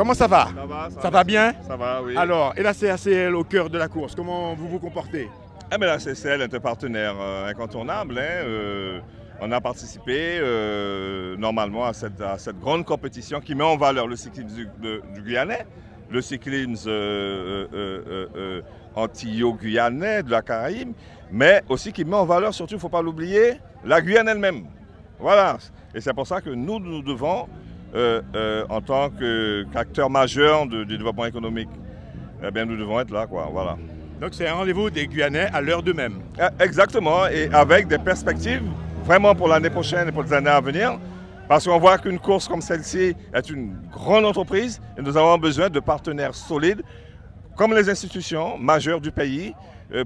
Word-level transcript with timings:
Comment 0.00 0.14
ça 0.14 0.26
va? 0.26 0.46
Ça 0.56 0.64
va, 0.64 0.88
Ça 1.02 1.10
va 1.10 1.24
bien? 1.24 1.52
Ça 1.68 1.76
va, 1.76 2.00
oui. 2.02 2.16
Alors, 2.16 2.54
et 2.56 2.62
la 2.62 2.72
CACL 2.72 3.34
au 3.34 3.44
cœur 3.44 3.68
de 3.68 3.76
la 3.76 3.86
course, 3.86 4.14
comment 4.14 4.54
vous 4.54 4.66
vous 4.66 4.78
comportez? 4.78 5.28
Ah, 5.70 5.76
mais 5.78 5.84
la 5.84 5.98
CCL 5.98 6.40
est 6.40 6.54
un 6.54 6.58
partenaire 6.58 7.14
euh, 7.20 7.46
incontournable. 7.50 8.16
hein, 8.18 8.22
euh, 8.46 9.00
on 9.42 9.52
a 9.52 9.60
participé 9.60 10.38
euh, 10.40 11.36
normalement 11.36 11.84
à 11.84 11.92
cette, 11.92 12.18
à 12.22 12.38
cette 12.38 12.58
grande 12.58 12.86
compétition 12.86 13.40
qui 13.42 13.54
met 13.54 13.62
en 13.62 13.76
valeur 13.76 14.06
le 14.06 14.16
cyclisme 14.16 14.48
du, 14.48 14.68
de- 14.80 15.02
du 15.12 15.20
Guyanais, 15.20 15.66
le 16.10 16.22
cyclisme 16.22 16.88
antillo-guyanais 18.96 20.22
de 20.22 20.30
la 20.30 20.40
Caraïbe, 20.40 20.92
mais 21.30 21.62
aussi 21.68 21.92
qui 21.92 22.06
met 22.06 22.16
en 22.16 22.24
valeur, 22.24 22.54
surtout, 22.54 22.72
il 22.72 22.76
ne 22.78 22.80
faut 22.80 22.88
pas 22.88 23.02
l'oublier, 23.02 23.58
la 23.84 24.00
Guyane 24.00 24.28
elle-même. 24.28 24.64
Voilà. 25.18 25.58
Et 25.94 26.00
c'est 26.00 26.14
pour 26.14 26.26
ça 26.26 26.40
que 26.40 26.48
nous, 26.48 26.78
nous 26.80 27.02
devons, 27.02 27.48
euh, 27.94 28.20
euh, 28.34 28.64
en 28.68 28.80
tant 28.80 29.10
majeurs 30.10 30.66
de- 30.66 30.84
du 30.84 30.96
développement 30.96 31.26
économique, 31.26 31.68
eh 32.46 32.50
bien, 32.50 32.64
nous 32.64 32.76
devons 32.76 32.98
être 33.00 33.10
là, 33.12 33.26
quoi. 33.26 33.48
Voilà. 33.52 33.76
Donc 34.20 34.30
c'est 34.34 34.46
un 34.46 34.54
rendez-vous 34.54 34.90
des 34.90 35.06
Guyanais 35.06 35.48
à 35.52 35.60
l'heure 35.60 35.82
d'eux-mêmes. 35.82 36.20
Euh, 36.38 36.48
Exactement, 36.60 37.26
et 37.26 37.48
avec 37.52 37.88
des 37.88 37.98
perspectives 37.98 38.62
vraiment 39.04 39.34
pour 39.34 39.48
l'année 39.48 39.70
prochaine 39.70 40.08
et 40.08 40.12
pour 40.12 40.22
les 40.22 40.32
années 40.32 40.50
à 40.50 40.60
venir. 40.60 40.98
Parce 41.48 41.66
qu'on 41.66 41.78
voit 41.78 41.98
qu'une 41.98 42.18
course 42.20 42.46
comme 42.46 42.60
celle-ci 42.60 43.14
est 43.34 43.50
une 43.50 43.74
grande 43.90 44.24
entreprise 44.24 44.80
et 44.96 45.02
nous 45.02 45.16
avons 45.16 45.36
besoin 45.36 45.68
de 45.68 45.80
partenaires 45.80 46.34
solides, 46.34 46.82
comme 47.56 47.74
les 47.74 47.88
institutions 47.90 48.56
majeures 48.56 49.00
du 49.00 49.10
pays, 49.10 49.52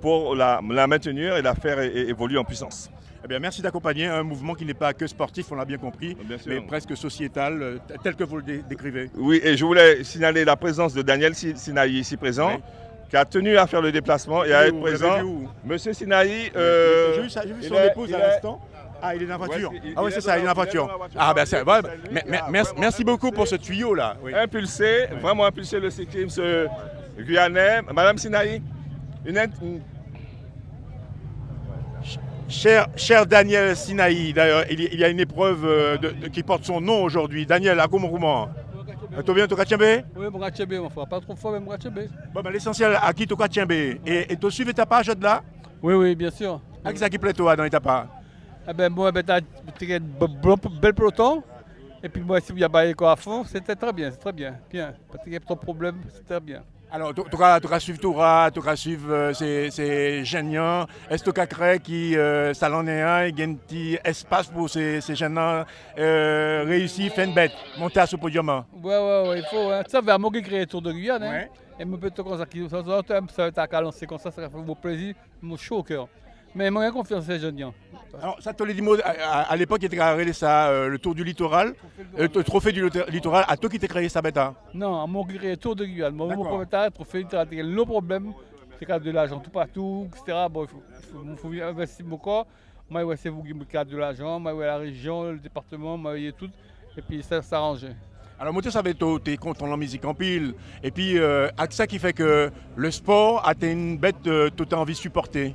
pour 0.00 0.34
la, 0.34 0.60
la 0.70 0.86
maintenir 0.86 1.36
et 1.36 1.42
la 1.42 1.54
faire 1.54 1.80
évoluer 1.80 2.38
en 2.38 2.44
puissance. 2.44 2.90
Eh 3.24 3.28
bien, 3.28 3.38
merci 3.38 3.60
d'accompagner 3.60 4.06
un 4.06 4.22
mouvement 4.22 4.54
qui 4.54 4.64
n'est 4.64 4.72
pas 4.74 4.94
que 4.94 5.06
sportif, 5.06 5.52
on 5.52 5.54
l'a 5.54 5.66
bien 5.66 5.76
compris, 5.76 6.16
Bien 6.24 6.38
mais 6.46 6.60
presque 6.62 6.96
sociétal, 6.96 7.62
euh, 7.62 7.78
tel 8.02 8.14
que 8.16 8.24
vous 8.24 8.36
le 8.38 8.42
dé- 8.42 8.62
décrivez. 8.66 9.10
Oui, 9.14 9.40
et 9.44 9.56
je 9.58 9.64
voulais 9.64 10.02
signaler 10.04 10.42
la 10.44 10.56
présence 10.56 10.94
de 10.94 11.02
Daniel 11.02 11.34
Si- 11.34 11.54
Sinaï 11.56 11.98
ici 11.98 12.16
présent, 12.16 12.52
Oui. 12.54 12.62
qui 13.10 13.16
a 13.18 13.24
tenu 13.26 13.58
à 13.58 13.66
faire 13.66 13.82
le 13.82 13.92
déplacement 13.92 14.42
et 14.44 14.54
à 14.54 14.66
être 14.68 14.80
présent. 14.80 15.18
Monsieur 15.64 15.92
Sinaï, 15.92 16.50
euh, 16.56 17.14
J'ai 17.16 17.22
vu, 17.22 17.30
ça- 17.30 17.44
vu 17.44 17.54
il 17.60 17.68
son 17.68 17.74
est- 17.74 17.88
épouse 17.88 18.14
à 18.14 18.18
l'instant. 18.18 18.58
Ah, 19.02 19.14
il 19.14 19.22
est 19.22 19.26
dans 19.26 19.32
la 19.32 19.36
voiture. 19.46 19.70
Ouais, 19.70 19.80
il- 19.84 19.92
ah 19.96 20.02
oui, 20.02 20.10
c'est 20.12 20.18
est 20.18 20.20
ça, 20.22 20.36
il 20.36 20.40
est 20.40 20.42
dans 20.42 20.48
la 20.48 20.54
voiture. 20.54 20.98
Ah 21.18 21.32
ben 21.34 21.44
c'est 21.46 21.56
C'est 21.58 21.62
ouais, 21.64 21.80
lui 21.82 21.88
mais- 22.12 22.20
qui 22.22 22.28
mais- 22.30 22.38
a 22.60 22.64
merci, 22.78 23.04
beaucoup 23.04 23.30
pour 23.30 23.46
ce 23.48 23.56
tuyau 23.56 23.94
là. 23.94 24.16
Oui. 24.22 24.32
impulsé, 24.34 25.06
vraiment 25.20 25.44
impulsé 25.46 25.78
le 25.80 25.90
cyclisme 25.90 26.40
euh, 26.42 26.66
guyanais. 27.18 27.80
Madame 27.94 28.18
Sinaï, 28.18 28.60
une, 29.24 29.38
Cher, 32.48 32.88
cher 32.96 33.26
Daniel 33.26 33.76
Sinaï, 33.76 34.32
d'ailleurs, 34.32 34.64
il, 34.68 34.80
y- 34.80 34.88
il 34.92 34.98
y 34.98 35.04
a 35.04 35.08
une 35.08 35.20
épreuve 35.20 35.64
euh, 35.64 35.96
de- 35.98 36.10
de- 36.10 36.26
qui 36.26 36.42
porte 36.42 36.64
son 36.64 36.80
nom 36.80 37.04
aujourd'hui. 37.04 37.46
Daniel, 37.46 37.78
à 37.78 37.86
comment 37.86 38.08
comment 38.08 38.48
Tu 39.24 39.34
viens, 39.34 39.46
tu 39.46 39.54
Kachembe 39.54 40.02
Oui, 40.16 40.26
mon 40.32 40.38
Gachebe, 40.40 40.72
mon 40.80 40.88
frère. 40.90 41.06
Pas 41.06 41.20
trop 41.20 41.36
fort, 41.36 41.52
mais 41.52 41.60
mon 41.60 41.70
Gachebe. 41.70 42.08
Bon, 42.34 42.40
ben, 42.42 42.50
l'essentiel, 42.50 42.98
à 43.00 43.12
qui 43.12 43.24
tu 43.24 43.36
Kachembe 43.36 43.70
Et 43.70 44.36
tu 44.40 44.50
suivi 44.50 44.74
ta 44.74 44.84
page 44.84 45.06
de 45.06 45.22
là? 45.22 45.44
Oui, 45.80 45.94
oui, 45.94 46.16
bien 46.16 46.30
sûr. 46.32 46.60
À 46.84 46.92
qui 46.92 46.98
ça 46.98 47.08
qui 47.08 47.18
plaît 47.18 47.32
toi 47.32 47.54
dans 47.54 47.68
ta 47.68 47.78
page 47.78 48.06
Eh 48.68 48.72
ben, 48.74 48.92
moi, 48.92 49.12
ben, 49.12 49.22
t'as 49.22 49.40
t'as 49.40 49.94
un 49.94 49.98
be- 50.00 50.26
be- 50.42 50.80
bel 50.80 50.92
peloton. 50.94 51.44
Et 52.02 52.08
puis, 52.08 52.20
moi, 52.22 52.40
si 52.40 52.50
vous 52.50 52.58
y 52.58 52.64
avez 52.64 52.94
quoi 52.94 53.12
à 53.12 53.16
fond, 53.16 53.44
c'était 53.44 53.76
très 53.76 53.92
bien, 53.92 54.10
c'est 54.10 54.16
très 54.18 54.32
bien. 54.32 54.56
Bien. 54.68 54.92
Pas 55.12 55.18
de 55.24 55.38
trop 55.38 55.54
de 55.54 55.60
problème, 55.60 55.96
c'est 56.12 56.24
très 56.26 56.40
bien. 56.40 56.62
Alors, 56.92 57.14
tu 57.14 57.68
vas 57.68 57.78
suivre 57.78 58.00
Toura, 58.00 58.50
tu 58.52 58.60
vas 58.60 58.74
suivre 58.74 59.12
euh, 59.12 59.32
ces, 59.32 60.24
géniants. 60.24 60.86
Est-ce 61.08 61.22
que 61.22 61.30
tu 61.30 61.46
créé 61.46 61.78
qui 61.78 62.16
euh, 62.16 62.52
salon 62.52 62.84
est 62.88 63.00
un, 63.00 63.26
il 63.26 63.38
y 63.38 63.42
a 63.42 63.46
un 63.46 63.54
petit 63.54 63.98
espace 64.04 64.48
pour 64.48 64.68
ces, 64.68 65.00
euh, 65.98 66.64
réussir, 66.66 67.12
faire 67.12 67.28
une 67.28 67.34
bête, 67.34 67.52
monter 67.78 68.00
à 68.00 68.06
ce 68.06 68.16
podium 68.16 68.48
hein? 68.48 68.66
Ouais, 68.82 68.98
ouais, 68.98 69.28
ouais, 69.28 69.38
il 69.38 69.44
faut. 69.44 69.70
Hein. 69.70 69.82
Ça 69.86 70.00
va 70.00 70.18
moi 70.18 70.32
qui 70.32 70.42
créer 70.42 70.66
Tour 70.66 70.82
de 70.82 70.90
Guyane. 70.90 71.22
Hein. 71.22 71.44
Et 71.78 71.84
moi, 71.84 71.96
peut-être 71.98 72.24
comme 72.24 72.36
ça, 72.36 72.44
qui- 72.44 72.68
ça, 72.68 72.82
ça, 72.82 73.00
ça, 73.06 73.20
ça 73.34 73.42
va 73.42 73.48
être 73.48 73.74
à 73.74 73.80
lancer 73.80 74.06
comme 74.06 74.18
ça, 74.18 74.32
ça 74.32 74.40
va 74.42 74.50
faire 74.50 74.60
mon 74.60 74.74
plaisir, 74.74 75.14
mon 75.40 75.56
chaud 75.56 75.78
au 75.78 75.82
cœur. 75.84 76.08
Mais 76.54 76.70
moi, 76.70 76.84
j'ai 76.86 76.92
confiance 76.92 77.24
en 77.24 77.26
ces 77.26 77.38
jeunes. 77.38 77.70
Alors, 78.20 78.36
ça 78.42 78.52
moi, 78.82 78.98
à, 79.04 79.10
à- 79.10 79.40
à 79.52 79.56
l'époque, 79.56 79.78
il 79.82 79.86
était 79.86 79.96
créé 79.96 80.32
ça, 80.32 80.68
euh, 80.68 80.88
le 80.88 80.98
tour 80.98 81.14
du 81.14 81.22
littoral, 81.22 81.74
euh, 82.18 82.28
le 82.34 82.44
trophée 82.44 82.72
du 82.72 82.82
lit- 82.88 83.02
littoral. 83.08 83.44
À 83.46 83.56
toi 83.56 83.70
qui 83.70 83.78
t'es 83.78 83.86
créé 83.86 84.08
ça, 84.08 84.20
bête 84.20 84.36
hein? 84.36 84.54
Non, 84.74 85.06
mon 85.06 85.24
qui 85.24 85.38
créer 85.38 85.56
Tour 85.56 85.76
de 85.76 85.84
Guyane. 85.84 86.14
Moi, 86.14 86.26
mon 86.34 86.44
propriétaire, 86.44 86.90
trophée, 86.92 87.20
il 87.20 87.26
le 87.62 87.84
problème, 87.84 88.32
c'est 88.78 88.84
qu'il 88.84 88.88
y 88.88 88.96
a 88.96 88.98
de 88.98 89.10
l'argent 89.12 89.38
tout 89.38 89.50
partout, 89.50 90.08
etc. 90.08 90.38
Bon, 90.50 90.64
il 90.64 90.68
faut, 90.68 90.82
il 91.28 91.36
faut, 91.36 91.50
il 91.52 91.58
faut 91.60 91.64
investir 91.64 92.04
mon 92.04 92.16
corps. 92.18 92.46
Moi, 92.88 93.04
ouais, 93.04 93.16
c'est 93.16 93.28
vous 93.28 93.44
qui 93.44 93.54
me 93.54 93.64
cadre 93.64 93.92
de 93.92 93.96
l'argent, 93.96 94.40
moi, 94.40 94.52
ouais, 94.52 94.66
la 94.66 94.78
région, 94.78 95.30
le 95.30 95.38
département, 95.38 95.96
moi, 95.96 96.12
ouais, 96.12 96.32
tout. 96.36 96.50
Et 96.96 97.02
puis, 97.02 97.22
ça 97.22 97.40
s'arrange. 97.42 97.86
Alors, 98.40 98.52
moi, 98.52 98.60
tu 98.62 98.70
savais, 98.72 98.94
tu 98.94 99.04
es 99.30 99.36
content 99.36 99.66
de 99.66 99.70
la 99.70 99.76
musique 99.76 100.04
en 100.04 100.14
pile. 100.14 100.54
Et 100.82 100.90
puis, 100.90 101.16
euh, 101.16 101.48
ça 101.70 101.86
qui 101.86 102.00
fait 102.00 102.12
que 102.12 102.50
le 102.74 102.90
sport 102.90 103.46
a 103.46 103.52
une 103.62 103.96
bête 103.98 104.16
que 104.50 104.64
tu 104.64 104.74
as 104.74 104.78
envie 104.78 104.94
de 104.94 104.98
supporter. 104.98 105.54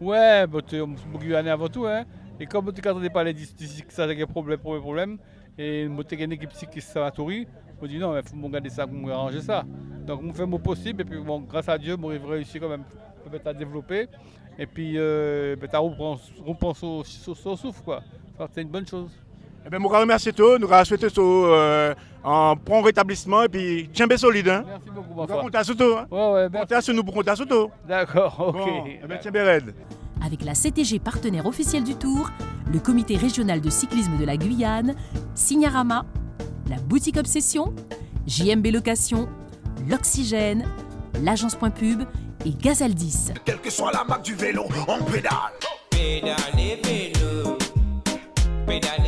Ouais, 0.00 0.46
bah, 0.46 0.60
tu 0.66 0.76
es 0.76 0.84
Guyanais 1.18 1.50
avant 1.50 1.68
tout. 1.68 1.86
Hein. 1.86 2.04
Et 2.38 2.46
comme 2.46 2.72
tu 2.72 2.80
n'entendais 2.86 3.10
pas 3.10 3.24
les 3.24 3.34
d'ici 3.34 3.82
que 3.82 3.92
ça 3.92 4.04
a 4.04 4.06
des 4.06 4.26
problèmes, 4.26 4.58
problèmes, 4.58 4.82
problèmes, 4.82 5.18
et 5.58 5.82
une 5.82 6.32
équipe 6.32 6.52
ici 6.52 6.66
qui 6.66 6.80
s'est 6.80 7.00
atterri, 7.00 7.48
je 7.76 7.82
me 7.82 7.88
dis 7.88 7.98
non, 7.98 8.16
il 8.16 8.22
faut 8.22 8.36
me 8.36 8.48
garder 8.48 8.70
ça, 8.70 8.86
me 8.86 9.10
arranger 9.10 9.40
ça. 9.40 9.64
Donc, 10.06 10.22
je 10.24 10.32
fais 10.32 10.46
mon 10.46 10.58
possible, 10.58 11.02
et 11.02 11.04
puis 11.04 11.18
bon, 11.18 11.40
grâce 11.40 11.68
à 11.68 11.76
Dieu, 11.76 11.96
j'ai 12.00 12.18
réussi 12.18 12.60
quand 12.60 12.68
même 12.68 12.84
à 13.44 13.52
développer. 13.52 14.06
Et 14.56 14.66
puis, 14.66 14.94
euh, 14.96 15.56
ben, 15.56 15.68
tu 15.68 15.76
reprends, 15.76 16.74
son, 16.74 17.04
souffle, 17.56 17.82
quoi. 17.82 18.02
Ça, 18.36 18.48
C'est 18.52 18.62
une 18.62 18.68
bonne 18.68 18.86
chose. 18.86 19.10
Eh 19.66 19.70
bien, 19.70 19.78
je 19.80 19.86
remercie 19.86 20.32
toi, 20.32 20.58
nous 20.58 20.68
souhaiter 20.84 21.08
euh, 21.18 21.94
un 22.24 22.54
bon 22.54 22.80
rétablissement 22.82 23.42
et 23.42 23.48
puis 23.48 23.90
tiens 23.92 24.06
bien 24.06 24.16
solide. 24.16 24.48
Hein? 24.48 24.64
Merci 24.66 24.90
beaucoup, 24.94 25.12
On 25.16 25.20
va 25.22 25.26
frère. 25.26 25.40
compter 25.42 25.64
sur 25.64 25.76
toi. 25.76 26.00
Hein? 26.02 26.06
Ouais, 26.10 26.32
ouais, 26.32 26.48
merci. 26.50 26.68
Compter 26.68 26.82
sur 26.82 26.94
nous 26.94 27.04
pour 27.04 27.14
compter 27.14 27.36
sur 27.36 27.46
toi. 27.46 27.68
D'accord, 27.86 28.34
ok. 28.48 28.54
Bon, 28.56 28.84
eh 28.86 29.06
bien, 29.06 29.16
tiens 29.20 29.30
bien 29.30 29.44
raide. 29.44 29.74
Avec 30.24 30.42
la 30.44 30.54
CTG 30.54 30.98
partenaire 30.98 31.46
officielle 31.46 31.84
du 31.84 31.94
Tour, 31.94 32.30
le 32.72 32.78
comité 32.80 33.16
régional 33.16 33.60
de 33.60 33.70
cyclisme 33.70 34.16
de 34.18 34.24
la 34.24 34.36
Guyane, 34.36 34.94
Signarama, 35.34 36.04
la 36.68 36.76
boutique 36.76 37.16
Obsession, 37.16 37.72
JMB 38.26 38.66
Location, 38.72 39.28
l'Oxygène, 39.88 40.64
l'agence 41.22 41.54
Point 41.54 41.70
Pub 41.70 42.02
et 42.44 42.50
Gazaldis. 42.50 43.32
Quelle 43.44 43.60
que 43.60 43.70
soit 43.70 43.92
la 43.92 44.04
marque 44.04 44.24
du 44.24 44.34
vélo, 44.34 44.64
on 44.88 45.04
pédale. 45.04 45.32
Pédalez 45.90 46.80
vélo, 46.84 47.56
pédalez 48.66 49.07